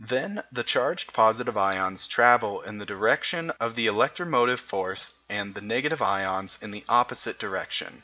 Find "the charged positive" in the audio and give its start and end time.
0.51-1.55